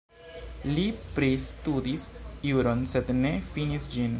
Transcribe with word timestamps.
Li 0.77 0.85
pristudis 1.19 2.07
juron, 2.53 2.81
sed 2.93 3.13
ne 3.21 3.35
finis 3.53 3.89
ĝin. 3.97 4.09